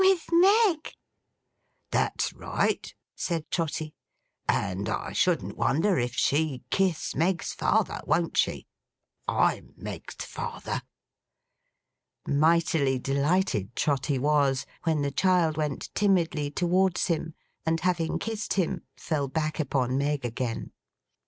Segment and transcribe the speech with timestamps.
[0.03, 0.95] 'With Meg.'
[1.91, 3.93] 'That's right,' said Trotty.
[4.49, 8.65] 'And I shouldn't wonder if she kiss Meg's father, won't she?
[9.27, 10.81] I'm Meg's father.'
[12.27, 18.81] Mightily delighted Trotty was, when the child went timidly towards him, and having kissed him,
[18.97, 20.71] fell back upon Meg again.